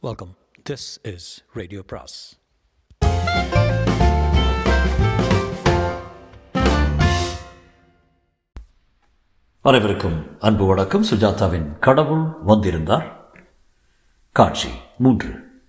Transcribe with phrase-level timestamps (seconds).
[0.00, 0.36] Welcome
[0.70, 2.38] this is radio பிராஸ்
[9.60, 11.04] அனைவருக்கும் அன்பு வணக்கம்.
[11.04, 13.30] சுஜாதாவின் கடவுள் வந்திருந்தார்.
[14.32, 15.62] காட்சி மூன்று.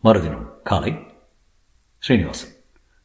[0.00, 1.06] மறுதினம் காலை.
[1.98, 2.50] ஸ்ரீனிவாசன்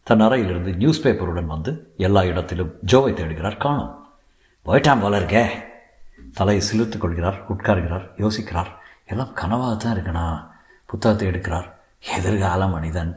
[0.04, 3.58] தன் அறையிலிருந்து நியூஸ் பேப்பருடன் வந்து எல்லா இடத்திலும் ஜோவை தேடுகிறார்.
[3.58, 4.08] காணும்.
[4.66, 5.64] போயிட்டான் போல இருக்கே
[6.34, 8.80] தலையை சிலிர்த்துக் கொள்கிறார் உட்காருகிறார் யோசிக்கிறார்.
[9.12, 10.26] எல்லாம் கனவாக தான் இருக்கணா?
[10.86, 11.68] புத்தகத்தை எடுக்கிறார்.
[12.18, 13.12] எதிர்கால மனிதன்.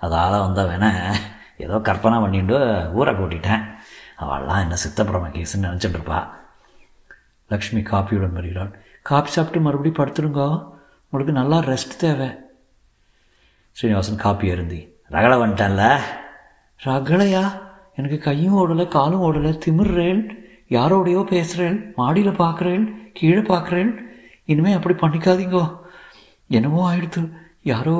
[0.00, 0.36] அதால்
[0.70, 0.90] வேணா
[1.56, 2.58] ஏதோ கற்பனை பண்ணிட்டு
[2.92, 3.64] ஊரை கூட்டிட்டேன்.
[4.20, 6.20] அவள்லாம் என்ன சித்தப்புறம கேஸ்ன்னு நினச்சிட்டு இருப்பா
[7.48, 8.70] லக்ஷ்மி காப்பியுடன் வருகிறாள்.
[9.02, 10.48] காப்பி சாப்பிட்டு மறுபடியும் படுத்துருங்கோ.
[11.10, 12.28] உங்களுக்கு நல்லா ரெஸ்ட் தேவை.
[13.72, 14.80] ஸ்ரீனிவாசன் காப்பி அருந்தி.
[15.10, 15.98] ரகலை வந்துட்டான்ல.
[16.84, 17.44] ரகலையா?
[17.94, 19.52] எனக்கு கையும் ஓடலை காலும் ஓடலை.
[19.66, 20.22] திமிர்றேன்.
[20.68, 23.90] யாரோடையோ பேசுகிறேன் மாடியில் பார்க்குறேன் கீழே பார்க்குறேன்
[24.44, 25.64] இனிமேல் அப்படி பண்ணிக்காதீங்கோ.
[26.58, 27.22] என்னவோ ஆயிடுத்து.
[27.72, 27.96] யாரோ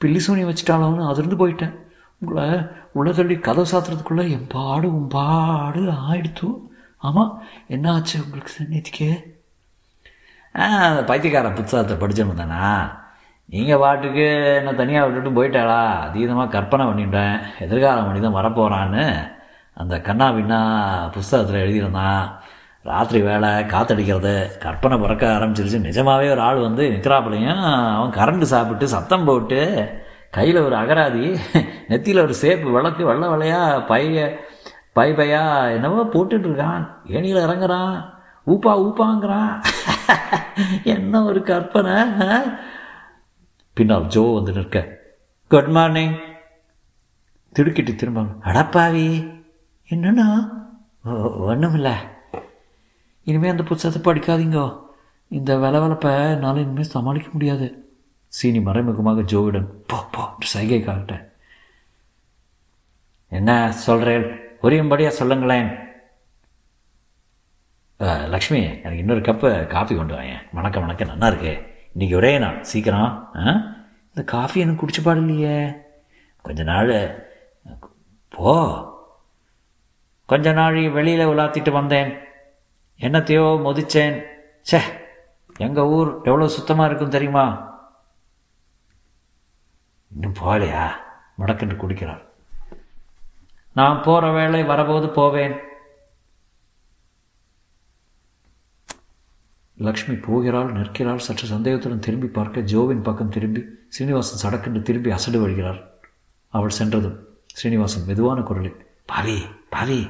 [0.00, 1.74] பில்லி சூனி வச்சுட்டாலோன்னு அதிர்ந்து போயிட்டேன்.
[2.22, 2.46] உங்களை
[2.98, 6.48] உள்ள தள்ளி கதை சாத்துறதுக்குள்ளே என் பாடு உன் பாடு ஆயிடுத்து.
[7.08, 7.32] ஆமாம்
[7.74, 9.10] என்ன ஆச்சு உங்களுக்கு நேற்றுக்கே
[10.54, 12.62] ஆ அந்த பைத்தியக்காரன் புத்தகத்தை படிச்சவங்க தானா
[13.52, 14.24] நீங்கள் பாட்டுக்கு
[14.60, 15.82] என்ன தனியாக விட்டுட்டு போயிட்டாளா?
[16.06, 17.36] அதீதமாக கற்பனை பண்ணிட்டேன்.
[17.64, 19.04] எதிர்கால மனிதன் வரப்போகிறான்னு
[19.80, 20.58] அந்த கண்ணா பின்னா
[21.14, 22.24] புஸ்தகத்தில் எழுதியிருந்தான்.
[22.82, 24.32] ராத்திரி வேலை காத்தடிக்கிறது
[24.64, 25.78] கற்பனை பிறக்க ஆரம்பிச்சிருச்சு.
[25.86, 27.62] நிஜமாகவே ஒரு ஆள் வந்து நிற்கிறாப்புலையும்
[27.94, 29.60] அவன் கரண்ட்டு சாப்பிட்டு சத்தம் போட்டு
[30.36, 31.24] கையில் ஒரு அகராதி
[31.88, 34.26] நெத்தியில் ஒரு சேப்பு விளக்கு வெள்ளை வெள்ளையாக பைய
[34.96, 35.42] பை பையா
[35.74, 36.84] என்னவோ போட்டுட்ருக்கான்.
[37.14, 37.96] ஏணியில் ஏனியில் இறங்குறான்.
[38.52, 39.52] ஊப்பா ஊப்பாங்கிறான்.
[40.94, 41.96] என்ன ஒரு கற்பனை
[43.76, 44.78] பின்னால் ஜோ வந்து நிற்க.
[45.50, 46.14] குட் மார்னிங்
[47.52, 49.08] திடுக்கிட்டு திரும்ப அடப்பாவி
[49.94, 50.28] என்னன்னா
[51.50, 51.94] ஒன்றும் இல்லை
[53.28, 54.58] இனிமேல் அந்த புத்தகத்தை படிக்காதீங்க.
[55.38, 57.66] இந்த விளவலப்பை என்னால் இனிமேல் சமாளிக்க முடியாது.
[58.36, 61.24] சீனி மறைமுகமாக ஜோவிடன் போ போ சைகை காட்டேன்
[63.38, 63.50] என்ன
[63.86, 64.24] சொல்கிறேன்
[64.62, 65.68] புரியும்படியாக சொல்லுங்களேன்.
[68.34, 70.36] லக்ஷ்மி எனக்கு இன்னொரு கப்பு காஃபி கொண்டு வாங்க.
[70.58, 71.10] வணக்கம் வணக்கம்.
[71.12, 71.52] நல்லா இருக்கு.
[71.94, 72.58] இன்றைக்கி ஒரே நாள்.
[72.70, 73.10] சீக்கிரம்.
[73.40, 73.54] ஆ
[74.10, 75.58] இந்த காஃபி எனக்கு குடிச்ச பாடு இல்லையே
[76.46, 76.94] கொஞ்ச நாள்.
[78.36, 78.54] போ.
[80.32, 82.10] கொஞ்ச நாள் வெளியில் உலாத்திட்டு வந்தேன்.
[83.06, 84.16] என்னத்தையோ மொதிச்சேன்.
[84.70, 84.80] சே
[85.66, 87.44] எங்கள் ஊர் எவ்வளோ சுத்தமாக இருக்கும் தெரியுமா?
[90.14, 90.84] இன்னும் போகலையா?
[91.38, 92.22] முடக்கென்று குடிக்கிறார்.
[93.78, 95.56] நான் போகிற வேலை வரபோது போவேன்.
[99.86, 101.24] லக்ஷ்மி போகிறாள் நிற்கிறாள்.
[101.26, 103.60] சற்று சந்தேகத்துடன் திரும்பி பார்க்க ஜோவின் பக்கம் திரும்பி
[103.96, 105.80] சீனிவாசன் சடக்கென்று திரும்பி அசடு வருகிறார்
[106.48, 107.18] அவள் சென்றதும்
[107.58, 109.36] ஸ்ரீனிவாசன் மெதுவான குரலில் பாவி
[109.74, 110.00] பாவி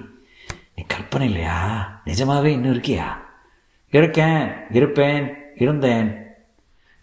[0.78, 1.56] நீ கற்பனை இல்லையா?
[2.04, 3.06] நிஜமாகவே இன்னும் இருக்கியா?
[3.90, 6.26] இருக்கேன் இருப்பேன் இருந்தேன்.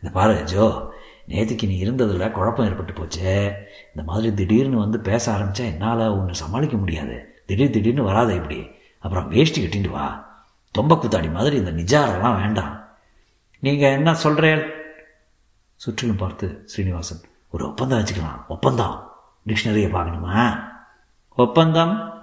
[0.02, 0.94] இந்த பாரு ஜோ
[1.28, 3.54] நேற்றுக்கு நீ இருந்ததில் குழப்பம் ஏற்பட்டு போச்சு.
[3.88, 7.44] இந்த மாதிரி திடீர்னு வந்து பேச ஆரம்பித்தா என்னால் ஒன்று சமாளிக்க முடியாது.
[7.46, 8.72] திடீர் திடீர்னு வராத இப்படி.
[9.00, 10.38] அப்புறம் வேஷ்டி கட்டிட்டு வா.
[10.78, 12.88] தொம்ப குத்தாடி மாதிரி இந்த நிஜாரெல்லாம் வேண்டாம்.
[13.60, 14.64] நீங்கள் என்ன சொல்கிறேன்
[15.76, 18.48] சுற்றிலும் பார்த்து ஸ்ரீனிவாசன் ஒரு ஒப்பந்தம் வச்சுக்கலாம்.
[18.48, 19.12] ஒப்பந்தம்.
[19.48, 20.64] டிக்ஷனரியை பார்க்கணுமா?
[21.36, 22.14] ஒப்பந்தம்?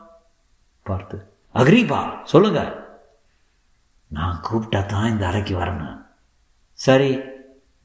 [0.82, 2.00] பார்த்து அக்ரிபா
[2.32, 2.60] சொல்லுங்க.
[4.16, 5.98] நான் கூப்பிட்டா தான் இந்த அறைக்கு வரணும்.
[6.84, 7.10] சரி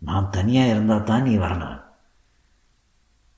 [0.08, 1.78] நான் தனியாக இருந்தால் தான் நீ வரணும்.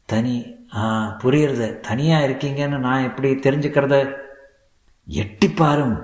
[0.10, 0.36] தனி
[0.80, 0.84] ஆ
[1.22, 1.68] புரியுறது.
[1.88, 4.00] தனியாக இருக்கீங்கன்னு நான் எப்படி தெரிஞ்சுக்கிறது?
[5.08, 5.98] எட்டி பாரும்.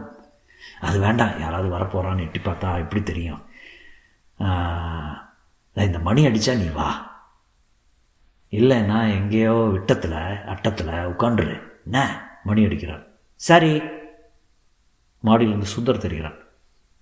[0.88, 3.42] அது வேண்டாம் யாராவது வரப்போகிறான்னு எட்டி பார்த்தா எப்படி தெரியும்?
[5.76, 6.90] இந்த மணி அடித்தா நீ வா.
[8.60, 10.20] இல்லைன்னா எங்கேயோ விட்டத்தில்
[10.54, 11.56] அட்டத்தில் உட்காண்டுரு
[11.88, 12.00] என்ன?
[12.48, 13.04] மணி அடிக்கிறார்
[13.42, 13.74] சரி.
[15.26, 16.40] மாடியிலிருந்து சுந்தர் தெரிகிறான்.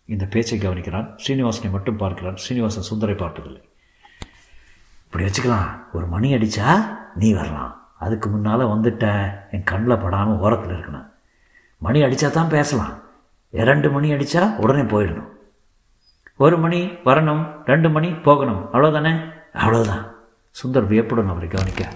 [0.06, 1.20] இந்த பேச்சை கவனிக்கிறான்.
[1.28, 2.36] ஸ்ரீனிவாசனை மட்டும் பார்க்கிறான்.
[2.36, 3.70] ஸ்ரீனிவாசன் சுந்தரை பார்ப்பதில்லை
[5.06, 5.70] இப்படி வச்சுக்கலாம்.
[5.94, 7.92] ஒரு மணி அடித்தா நீ வரலாம்.
[8.00, 11.10] அதுக்கு முன்னால் வந்துட்ட என் கண்ணில் படாமல் ஓரத்தில் இருக்கணும்.
[11.78, 13.02] மணி அடித்தா தான் பேசலாம்.
[13.50, 15.32] இரண்டு மணி அடித்தா உடனே போயிடணும்.
[16.36, 17.64] ஒரு மணி வரணும்.
[17.66, 18.74] ரெண்டு மணி போகணும்.
[18.74, 20.12] அவ்வளோதானே அவ்வளோதான்
[20.64, 21.90] சுந்தர் வியப்புடன் அவரை கவனிக்க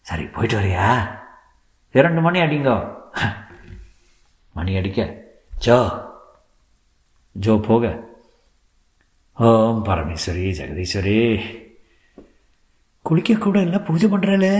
[0.00, 1.08] சரி போயிட்டு வரியா?
[1.92, 2.94] இரண்டு மணி அடிங்கோ.
[4.52, 5.25] மணி அடிக்க
[5.56, 5.76] ஜோ
[7.36, 7.84] ஜோ போக
[9.36, 11.20] ஓம் பரமேஸ்வரி ஜெகதீஸ்வரி
[13.04, 14.52] குளிக்க கூட இல்லை பூஜை பண்ணுறாளே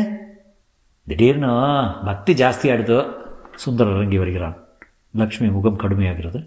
[1.07, 1.51] திடீர்னு
[2.05, 2.99] பக்தி ஜாஸ்தி ஆடுதோ
[3.57, 4.57] சுந்தரம் இறங்கி வருகிறான்
[5.15, 6.41] லக்ஷ்மி முகம் கடுமையாகிறது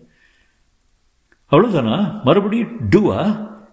[1.51, 3.19] அவ்வளோதானா மறுபடியும் டூவா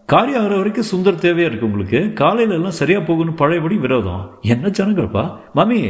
[0.07, 5.25] காரியம் ஆகிற வரைக்கும் சுந்தர் தேவையாக இருக்குது உங்களுக்கு காலையில எல்லாம் சரியாக போகணும் பழையபடி விரோதம் என்ன ஜனங்கள்ப்பா
[5.53, 5.81] மாமி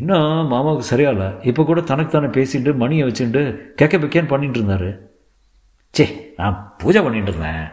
[0.00, 1.24] இன்னும் மாமாவுக்கு சரியாகல?
[1.50, 3.42] இப்போ கூட தனக்கு தானே பேசிட்டு மணியை வச்சுட்டு
[3.80, 4.90] கேட்க பிக்கேன்னு பண்ணிட்டு இருந்தாரு.
[5.94, 6.04] சே
[6.36, 7.64] நான் பூஜை பண்ணிட்டு இருந்தேன்.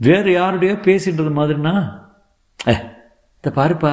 [0.00, 1.74] வேறு யாருடையோ பேசின்றது மாதிரினா?
[2.70, 2.74] ஏ
[3.38, 3.92] இந்த பாருப்பா.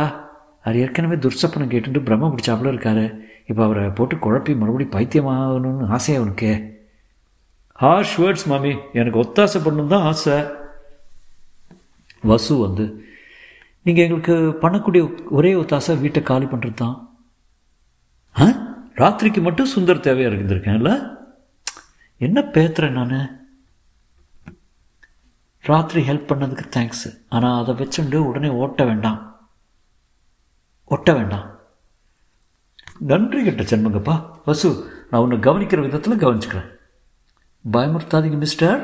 [0.66, 3.06] அவர் ஏற்கனவே துர்சப்பனம் கேட்டுட்டு பிரம்ம பிடிச்சாப்புல இருக்காரு.
[3.50, 6.52] இப்போ அவரை போட்டு குழப்பி மறுபடியும் பைத்தியமாகணும்னு ஆசையா அவனுக்கு
[7.82, 8.72] ஹார்ஷ் வேர்ட்ஸ் மாமி.
[9.00, 10.38] எனக்கு ஒத்தாசை பண்ணணும் தான் ஆசை.
[12.32, 12.86] வசு வந்து
[13.88, 15.02] நீங்கள் எங்களுக்கு பண்ணக்கூடிய
[15.40, 16.96] ஒரே ஒத்தாசை வீட்டை காலி பண்ணுறது தான்
[18.42, 18.46] ஆ
[19.02, 20.92] ராத்திரிக்கு மட்டும் சுந்தர் தேவையாக இருந்திருக்கேன்ல
[22.18, 23.44] என்ன பேத்துறேன் நான்?
[25.62, 29.20] ராத்திரி ஹெல்ப் பண்ணதுக்கு தேங்க்ஸ் ஆனால் அதை வச்சுண்டு உடனே ஓட்ட வேண்டாம்.
[30.86, 31.48] ஒட்ட வேண்டாம்.
[33.00, 34.16] நன்றி கிட்ட சென்மங்கப்பா
[34.46, 34.70] வசு
[35.10, 36.70] நான் உன்னை கவனிக்கிற விதத்தில் கவனிச்சுக்கிறேன்.
[37.72, 38.80] பயமுறுத்தாதீங்க மிஸ்டர்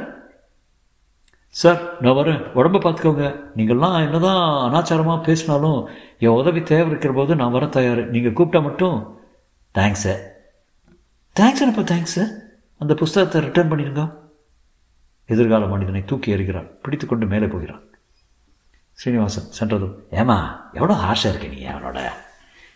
[1.48, 2.42] சார் நான் வரேன்.
[2.58, 3.26] உடம்ப பார்த்துக்கோங்க
[3.56, 5.90] நீங்கள்லாம் என்னதான் அனாச்சாரமாக பேசினாலும்
[6.20, 8.10] என் உதவி தேவை இருக்கிற போது நான் வர தயார்.
[8.10, 9.21] நீங்கள் கூப்பிட்டா மட்டும்
[9.76, 10.22] தேங்க்ஸ் சார்
[11.40, 12.32] தேங்க்ஸ் அண்ணப்பா தேங்க்ஸ் சார்
[12.78, 14.14] அந்த புஸ்தகத்தை ரிட்டர்ன் பண்ணிடுங்க.
[15.26, 16.70] எதிர்கால மனிதனை தூக்கி எறிகிறான்.
[16.82, 17.84] பிடித்து கொண்டு மேலே போகிறான்.
[18.94, 22.00] ஸ்ரீனிவாசன் சென்றதும் ஏமா எவ்வளோ ஆசை இருக்கு நீ அவனோட?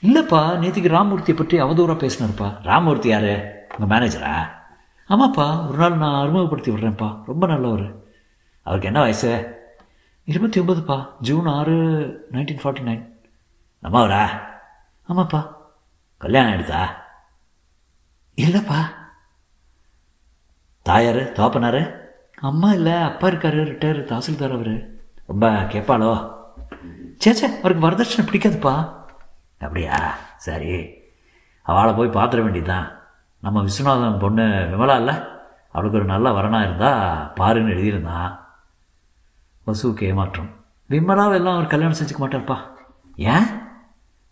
[0.02, 2.62] இல்லைப்பா நேற்றுக்கு ராமூர்த்தியை பற்றி அவதூறாக பேசினார்ப்பா.
[2.62, 3.54] ராமூர்த்தி யார்?
[3.78, 4.50] உங்கள் மேனேஜரா
[5.10, 7.24] ஆமாப்பா ஒரு நாள் நான் அறிமுகப்படுத்தி விடுறேன்ப்பா.
[7.26, 7.96] ரொம்ப நல்லவர்.
[8.62, 9.56] அவருக்கு என்ன வயசு?
[10.24, 11.08] இருபத்தி ஒன்பதுப்பா.
[11.22, 11.76] ஜூன் ஆறு
[12.32, 13.04] நைன்டீன் ஃபார்ட்டி நைன்
[13.84, 14.28] நம்மவரா
[15.10, 15.55] ஆமாப்பா.
[16.18, 17.06] கல்யாணம் எடுத்தா
[18.36, 18.78] இல்லைப்பா.
[20.82, 22.00] தாயார் தோப்பனாரு
[22.36, 24.90] அம்மா இல்லை அப்பா இருக்காரு ரிட்டையர் தாசில்தார் அவர்.
[25.28, 26.34] ரொம்ப கேட்பாளோ
[27.26, 28.94] சேச்சே அவருக்கு வரதட்சணை பிடிக்காதுப்பா.
[29.52, 30.18] அப்படியா?
[30.38, 30.94] சரி.
[31.62, 33.00] அவளை போய் பார்த்துட வேண்டியதுதான்.
[33.42, 35.16] நம்ம விஸ்வநாதன் பொண்ணு விமலா இல்லை?
[35.72, 38.40] அவளுக்கு ஒரு நல்ல வரனாக இருந்தால் பாருன்னு எழுதியிருந்தான்.
[39.68, 40.50] வசுவுக்கு ஏமாற்றம்.
[40.90, 42.58] விமலாவை எல்லாம் அவர் கல்யாணம் செஞ்சுக்க மாட்டார்ப்பா.
[43.16, 43.46] ஏன்?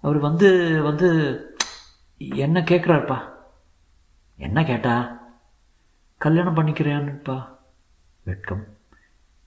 [0.02, 1.10] அவர் வந்து வந்து
[2.32, 3.18] என்ன கேட்குறாருப்பா
[4.38, 5.18] என்ன கேட்டா?
[6.18, 7.48] கல்யாணம் பண்ணிக்கிறேன்னுப்பா
[8.24, 8.64] வெட்கம்.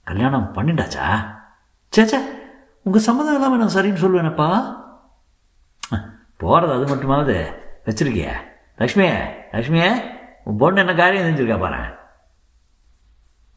[0.03, 1.35] கல்யாணம் பண்ணிண்டாச்சா
[1.97, 2.19] சேச்சா
[2.83, 4.75] உங்கள் சம்மதம் இல்லாமல் நான் சரின்னு சொல்லுவேனப்பா.
[6.37, 8.33] போகிறது அது மட்டுமாவது வச்சுருக்கிய.
[8.79, 10.15] லக்ஷ்மியே லக்ஷ்மியே
[10.45, 11.95] உன் பொண்ணு என்ன காரியம் செஞ்சுருக்கா பாரு.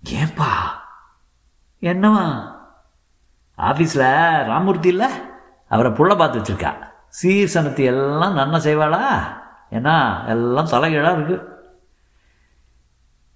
[0.04, 0.50] ஏன்பா?
[1.82, 2.54] என்னவா?
[3.58, 5.08] ஆஃபீஸில் ராமூர்த்தி இல்லை?
[5.70, 6.88] அவரை புள்ள பார்த்து வச்சுருக்கா.
[7.10, 9.24] சீசனத்தை எல்லாம் நன்மை செய்வாளா?
[9.72, 11.58] ஏன்னா எல்லாம் தலைகீழாக இருக்கு.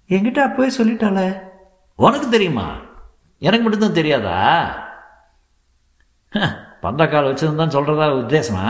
[0.08, 1.40] என்கிட்ட அப்போவே சொல்லிட்டாளே
[1.96, 2.76] உனக்கு தெரியுமா?
[3.38, 4.38] எனக்கு மட்டும்தான் தெரியாதா?
[6.80, 8.66] பந்தக்கால் வச்சதுன்னு சொல்கிறதா உத்தேசமா?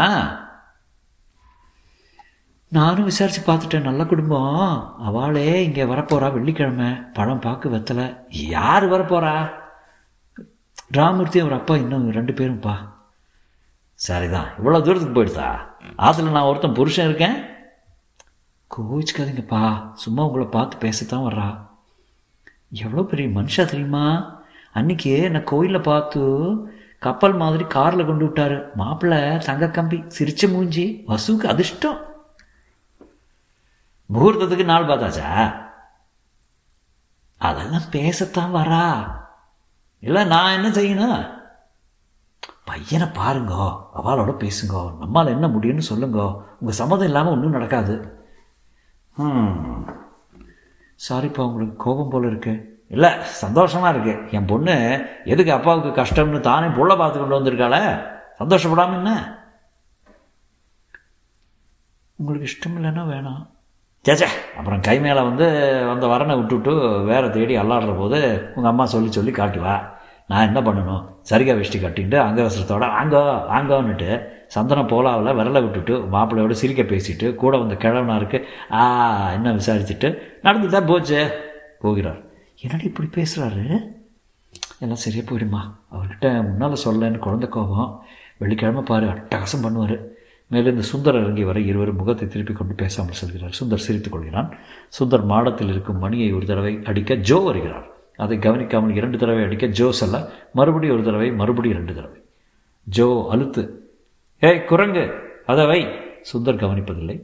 [2.68, 4.96] நானும் விசாரித்து பார்த்துட்டேன் நல்ல குடும்பம்.
[4.98, 6.94] அவளே இங்கே வரப்போகிறா வெள்ளிக்கிழமை.
[7.12, 8.16] பழம் பார்க்க வெத்தலை.
[8.28, 9.50] யார் வரப்போகிறா
[10.92, 12.74] ராமூர்த்தி அவர் அப்பா இன்னும் ரெண்டு பேரும்ப்பா
[14.06, 14.48] சரிதான்.
[14.58, 15.50] இவ்வளோ தூரத்துக்கு போயிடுதா?
[15.98, 17.36] ஆற்றுல நான் ஒருத்தன் புருஷன் இருக்கேன்.
[18.74, 19.62] கோவிச்சுக்காதீங்கப்பா.
[19.94, 21.48] சும்மா உங்களை பார்த்து பேசத்தான் வர்றா.
[22.70, 24.06] எவ்வளோ பெரிய மனுஷா தெரியுமா?
[24.72, 26.22] அன்னைக்கு நான் கோயிலில் பார்த்து
[26.98, 28.74] கப்பல் மாதிரி காரில் கொண்டு விட்டாரு.
[28.74, 32.00] மாப்பிள்ளை தங்க கம்பி சிரிச்ச மூஞ்சி வசுவுக்கு அதிர்ஷ்டம்.
[34.12, 35.30] முகூர்த்தத்துக்கு நாள் பார்த்தாச்சா?
[37.38, 38.86] அதெல்லாம் பேசத்தான் வரா
[40.00, 41.42] இல்லை நான் என்ன செய்யணும்?
[42.66, 43.54] பையனை பாருங்க
[43.98, 46.20] அவளோட பேசுங்க நம்மால் என்ன முடியும்னு சொல்லுங்க
[46.58, 47.94] உங்கள் சம்மதம் இல்லாமல் ஒன்றும் நடக்காது.
[51.06, 52.52] சாரிப்பா உங்களுக்கு கோபம் போல் இருக்கு.
[52.94, 53.10] இல்லை
[53.42, 54.14] சந்தோஷமாக இருக்கு.
[54.36, 54.74] என் பொண்ணு
[55.32, 57.76] எதுக்கு அப்பாவுக்கு கஷ்டம்னு தானே பொருளை பார்த்து கொண்டு வந்திருக்காள?
[58.40, 59.12] சந்தோஷப்படாமல் என்ன?
[62.18, 63.42] உங்களுக்கு இஷ்டம் இல்லைன்னா வேணாம்.
[64.04, 64.28] சேச்சே
[64.58, 65.46] அப்புறம் கை மேலே வந்து
[65.90, 66.72] வந்த வரனை விட்டுவிட்டு
[67.10, 68.18] வேற தேடி அல்லாடுற போது
[68.54, 69.74] உங்கள் அம்மா சொல்லி சொல்லி காட்டுவா
[70.30, 71.02] நான் என்ன பண்ணணும்?
[71.30, 73.22] சரிகா வெஷ்டி கட்டின்ட்டு அங்கவசரத்தோட ஆங்கோ
[73.56, 74.10] ஆங்கோன்னுட்டு
[74.54, 78.38] சந்தனம் போலாவில் விரலை விட்டுட்டு மாப்பிள்ளையோடு சிரிக்க பேசிட்டு கூட வந்த கிழவனாருக்கு
[78.78, 78.80] ஆ
[79.36, 80.08] என்ன விசாரிச்சுட்டு
[80.46, 81.18] நடந்து தான் போச்சு
[81.84, 82.20] போகிறார்.
[82.64, 83.64] என்னடி இப்படி பேசுகிறாரு
[84.84, 85.62] எல்லாம் சரியாக போயிடுமா.
[85.94, 87.90] அவர்கிட்ட முன்னால் சொல்லலைன்னு குழந்தை கோபம்.
[88.40, 89.96] வெள்ளிக்கிழமை பாரு அட்டகாசம் பண்ணுவார்.
[90.52, 93.54] மேலே இந்த சுந்தர் இறங்கி வரை இருவரும் முகத்தை திருப்பி கொண்டு பேசாமல் செல்கிறார்.
[93.60, 94.48] சுந்தர் சிரித்துக் கொள்கிறான்.
[94.98, 97.86] சுந்தர் மாடத்தில் இருக்கும் மணியை ஒரு தடவை அடிக்க ஜோ வருகிறார்.
[98.16, 102.24] அதை கவனிக்காமல் இரண்டு தடவை அடிக்க ஜோ செல்ல மறுபடியும் ஒரு தடவை மறுபடியும் இரண்டு தடவை.
[102.82, 103.92] ஜோ அழுத்து
[104.40, 105.12] ஏய் குரங்கு
[105.46, 105.84] அதை வை.
[106.32, 107.22] சுந்தர் கவனிப்பதில்லை.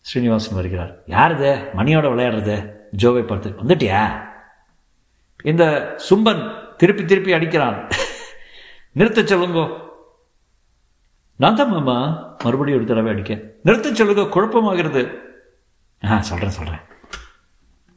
[0.00, 2.72] ஸ்ரீனிவாசன் வருகிறார் யாருது மணியோட விளையாடுறது?
[2.96, 4.22] ஜோவை பார்த்து வந்துட்டியா?
[5.42, 7.90] இந்த சும்பன் திருப்பி திருப்பி அடிக்கிறான்.
[8.92, 9.90] நிறுத்த சொல்லுங்கோ.
[11.36, 12.28] நான் தான் மாமா.
[12.44, 15.16] மறுபடியும் ஒரு தடவை அடிக்க நிறுத்த சொல்லுங்க குழப்பமாகிறது.
[16.04, 16.80] ஆ சொல்கிறேன் சொல்கிறேன்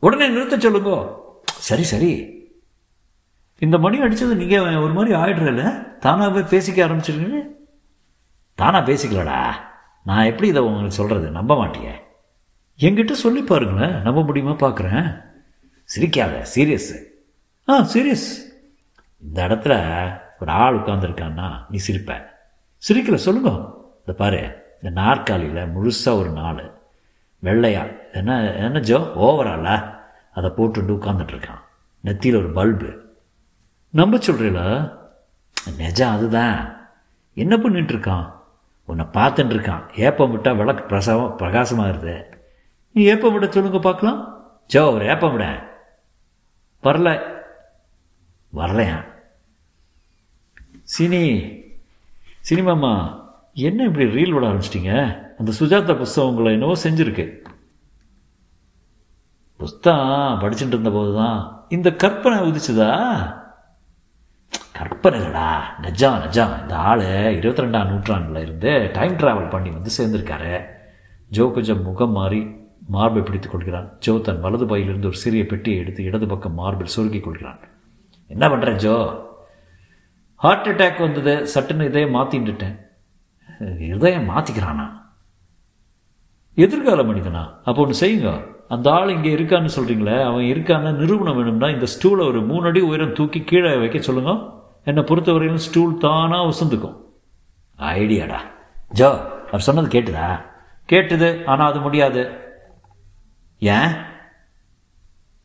[0.05, 1.19] உடனே நிறுத்த சொல்லுங்கோ.
[1.45, 2.33] சரி சரி.
[3.57, 7.41] இந்த மணி அடித்தது நீங்கள் ஒரு மாதிரி ஆயிடுறல தானாகவே பேசிக்க ஆரம்பிச்சிருக்கீங்க?
[8.55, 9.53] தானா பேசிக்கலடா.
[10.03, 11.91] நான் எப்படி இதை உங்களுக்கு சொல்கிறது நம்ப மாட்டியே.
[12.79, 14.01] என்கிட்ட சொல்லி பாருங்களேன்.
[14.01, 15.23] நம்ப முடியுமா பார்க்குறேன்
[15.95, 16.45] சிரிக்காத.
[16.55, 17.03] சீரியஸ்.
[17.67, 18.57] ஆ சீரியஸ்.
[19.21, 19.73] இந்த இடத்துல
[20.39, 22.25] ஒரு ஆள் உட்காந்துருக்கான்னா நீ சிரிப்ப.
[22.89, 23.49] சிரிக்கல சொல்லுங்க.
[23.99, 24.39] இந்த பாரு.
[24.81, 26.73] இந்த நாற்காலியில் முழுசாக ஒரு நாள்
[27.43, 28.13] வெள்ளையா.
[28.13, 28.97] என்ன என்ன ஜோ?
[28.99, 29.94] ஓவரால?
[30.35, 31.61] அதை போட்டுட்டு உட்காந்துட்ருக்கான்
[32.03, 33.17] நெத்தியில் ஒரு பல்பு.
[33.89, 34.91] நம்ப சொல்கிறீல
[35.77, 36.89] நெஜம் அதுதான்.
[37.33, 38.33] என்ன பண்ணிட்டு இருக்கான்
[38.85, 42.25] உன்னை பார்த்துட்டு இருக்கான் ஏப்பம் விட்டால் விளக்கு பிரசவம் பிரகாசமாக இருது
[42.91, 44.21] நீ ஏப்பம் விட சொல்லுங்க பார்க்கலாம்.
[44.67, 45.73] ஜோ ஒரு ஏப்பம் விட.
[46.83, 47.21] வரல.
[48.53, 49.05] வரலையா?
[50.97, 51.23] சினி
[52.49, 53.23] சினிமாமா
[53.53, 55.21] என்ன இப்படி ரீல் விட ஆரம்பிச்சிட்டிங்க?
[55.37, 57.44] அந்த சுஜாதா புஸ்தகம் உங்களை என்னவோ செஞ்சுருக்கு.
[59.61, 61.39] புஸ்தகம் படிச்சுட்டு இருந்தபோது தான்
[61.75, 62.91] இந்த கற்பனை உதிச்சுதா?
[64.77, 65.49] கற்பனை இல்லடா
[65.83, 67.03] நஜாம் இந்த ஆள்
[67.37, 70.53] இருபத்தி ரெண்டாம் நூற்றாண்டில் இருந்து டைம் ட்ராவல் பண்ணி வந்து சேர்ந்திருக்காரு.
[71.35, 72.41] ஜோ கொஞ்சம் முகம் மாறி
[72.95, 77.25] மார்பை பிடித்துக் கொள்கிறான் ஜோ தன் வலது பையிலிருந்து ஒரு சிறிய பெட்டியை எடுத்து இடது பக்கம் மார்பில் சுருக்கிக்
[77.27, 77.61] கொள்கிறான்.
[78.33, 78.95] என்ன பண்ணுறேன் ஜோ?
[80.43, 81.33] ஹார்ட் அட்டாக் வந்தது.
[81.53, 82.75] சட்டுன்னு இதயம் மாற்றிட்டுட்டேன்
[83.93, 84.87] இதயம் மாற்றிக்கிறானா
[86.65, 87.43] எதிர்கால மனிதனா?
[87.67, 88.31] அப்போ ஒன்று செய்யுங்க.
[88.67, 93.13] அந்த ஆள் இங்கே இருக்கான்னு சொல்கிறீங்களே அவன் இருக்கான்னு நிரூபணம் வேணும்னா இந்த ஸ்டூலை ஒரு மூணு அடி உயரம்
[93.13, 94.33] தூக்கி கீழே வைக்க சொல்லுங்க.
[94.83, 96.95] என்னை பொறுத்தவரையிலும் ஸ்டூல் தானாக வசந்துக்கும்
[97.79, 98.39] ஐடியாடா.
[98.89, 99.09] ஜோ
[99.47, 100.41] அவர் சொன்னது கேட்டுதா?
[100.89, 102.21] கேட்டுது ஆனால் அது முடியாது.
[103.59, 103.91] ஏன்?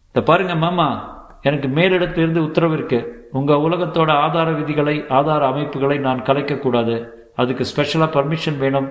[0.06, 0.88] இந்த பாருங்க மாமா
[1.42, 3.28] எனக்கு மேலிடத்திலிருந்து உத்தரவு இருக்கு.
[3.32, 7.08] உங்கள் உலகத்தோட ஆதார விதிகளை ஆதார அமைப்புகளை நான் கலைக்கக்கூடாது.
[7.36, 8.88] அதுக்கு ஸ்பெஷலாக பர்மிஷன் வேணும்.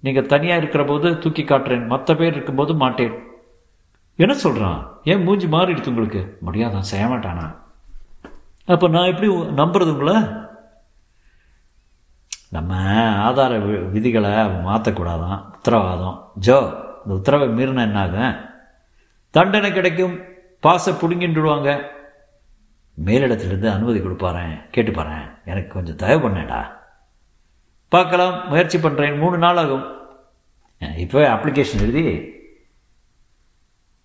[0.00, 1.86] நீங்கள் தனியாக இருக்கிற போது தூக்கி காட்டுறேன்.
[1.86, 3.14] மற்ற பேர் இருக்கும்போது மாட்டேன்.
[4.16, 6.38] என்ன சொல்கிறான் ஏன் மூஞ்சி மாறிடுது உங்களுக்கு?
[6.46, 7.56] முடியாதான் செய்ய மாட்டானா?
[8.66, 10.22] அப்போ நான் எப்படி நம்புறது உங்களை?
[12.48, 12.76] நம்ம
[13.16, 16.30] ஆதார வி- விதிகளை மாற்றக்கூடாதான் உத்தரவாதம்.
[16.34, 16.58] ஜோ
[16.96, 18.34] இந்த உத்தரவை மீறின என்னாகும்?
[19.30, 20.20] தண்டனை கிடைக்கும்.
[20.60, 21.86] பாசை பிடுங்கின்றுடுவாங்க.
[23.04, 24.64] மேலிடத்திலிருந்து அனுமதி கொடுப்பாரேன்.
[24.74, 26.66] கேட்டுப்பாரேன் எனக்கு கொஞ்சம் தயவு பண்ணேடா
[27.88, 30.02] பார்க்கலாம் முயற்சி பண்ணுறேன் மூணு நாள் ஆகும்.
[30.80, 32.32] இப்போவே அப்ளிகேஷன் எழுதி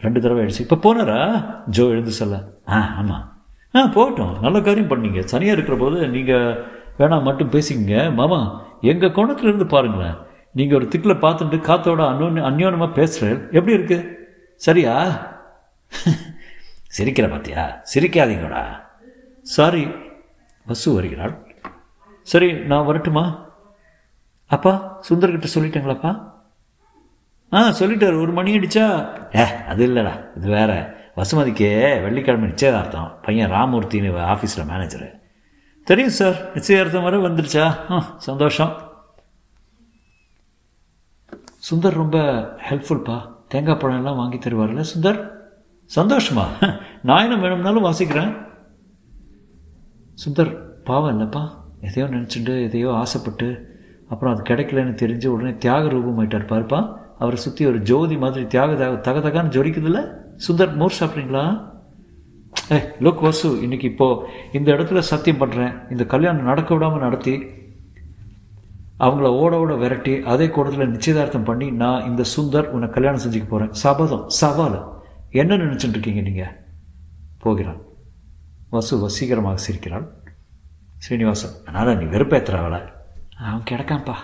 [0.05, 1.19] ரெண்டு தடவை அடிச்சு இப்போ போனாரா?
[1.67, 2.37] ஜோ எழுந்து சொல்ல.
[2.69, 3.25] ஆ ஆமாம்
[3.75, 4.41] ஆ போகட்டும்.
[4.41, 5.21] நல்ல காரியம் பண்ணீங்க.
[5.33, 6.65] சனியாக இருக்கிற போது நீங்கள்
[6.99, 8.15] வேணாம் மட்டும் பேசிக்கங்க.
[8.15, 8.41] மாமா
[8.81, 10.17] எங்கள் கோணத்துலேருந்து பாருங்களேன்.
[10.53, 14.09] நீங்கள் ஒரு திக்கில் பார்த்துட்டு காத்தோட அன்னோன் அந்யோனமாக பேசுகிறேன் எப்படி இருக்குது
[14.55, 14.95] சரியா?
[16.97, 18.63] சிரிக்கிற பார்த்தியா சிரிக்காதீங்கடா.
[19.43, 19.85] சாரி
[20.67, 21.35] வசு வருகிறாள்
[22.23, 23.51] சரி நான் வரட்டுமா?
[24.47, 26.31] அப்பா சுந்தர்கிட்ட சொல்லிட்டேங்களாப்பா?
[27.53, 28.21] ஆ சொல்லிட்டார்.
[28.21, 28.85] ஒரு மணி அடிச்சா
[29.37, 31.01] ஏ அது இல்லைடா இது வேற.
[31.17, 33.19] வசுமதிக்கு வெள்ளிக்கிழமை நிச்சயதார்த்தம்.
[33.23, 35.11] பையன் ராமூர்த்தின்னு ஆஃபீஸில் மேனேஜரு.
[35.85, 37.77] தெரியும் சார் நிச்சயார்த்தம் வர வந்துருச்சா?
[37.91, 38.91] ஆ சந்தோஷம்.
[41.71, 42.19] சுந்தர் ரொம்ப
[42.69, 45.31] ஹெல்ப்ஃபுல்ப்பா தேங்காய் பழம் எல்லாம் வாங்கி தருவார்ல சுந்தர்?
[45.95, 46.77] சந்தோஷமா?
[47.03, 48.47] நான் என்ன வேணும்னாலும் வாசிக்கிறேன்.
[50.25, 51.61] சுந்தர் பாவம் இல்லைப்பா.
[51.83, 53.49] எதையோ நினச்சிட்டு எதையோ ஆசைப்பட்டு
[54.09, 56.81] அப்புறம் அது கிடைக்கலன்னு தெரிஞ்சு உடனே தியாக ரூபமாயிட்டார் பார்ப்பா
[57.19, 60.01] அவரை சுற்றி ஒரு ஜோதி மாதிரி தியாக தக தக தகான்னு ஜொலிக்குதுல்ல
[60.47, 61.45] சுந்தர் மோர் சாப்பிட்றீங்களா?
[62.73, 64.23] ஏ லுக் வசு இன்னைக்கு இப்போது
[64.53, 67.35] இந்த இடத்துல சத்தியம் பண்ணுறேன் இந்த கல்யாணம் நடக்க விடாமல் நடத்தி
[69.05, 73.73] அவங்கள ஓட ஓட விரட்டி அதே கூடத்தில் நிச்சயதார்த்தம் பண்ணி நான் இந்த சுந்தர் உன்னை கல்யாணம் செஞ்சுக்க போகிறேன்
[73.73, 74.77] சபதம் சவால்.
[75.43, 76.53] என்ன நினச்சிட்டு இருக்கீங்க நீங்கள்
[77.39, 77.81] போகிறான்.
[78.71, 80.07] வசு வசீகரமாக சிரிக்கிறாள்.
[81.05, 82.81] ஸ்ரீனிவாசன் அதனால் நீ வெறுப்பேற்றுற அவளை.
[83.39, 84.17] அவன் கிடக்கான்ப்பா.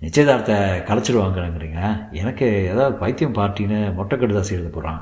[0.00, 0.52] நிச்சயதார்த்த
[0.86, 1.80] கலைச்சிடுவாங்கிறீங்க
[2.10, 5.00] எனக்கு ஏதாவது பைத்தியம் பார்ட்டின்னு மொட்டை கடுதாசி எழுத போகிறான்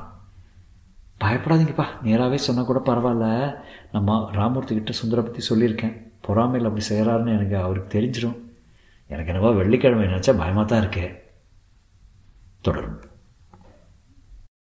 [1.19, 1.85] பயப்படாதீங்கப்பா.
[2.01, 3.55] நேராகவே சொன்னால் கூட பரவாயில்ல.
[3.91, 5.95] நம்ம ராமூர்த்தி கிட்ட சுந்தரை பற்றி சொல்லியிருக்கேன்.
[6.27, 8.37] பொறாமையில் அப்படி செய்கிறாருன்னு எனக்கு அவருக்கு தெரிஞ்சிடும்
[9.07, 11.07] எனக்கு என்னவோ வெள்ளிக்கிழமை நினச்சா பயமாக தான் இருக்கே.
[12.61, 12.99] தொடரும்.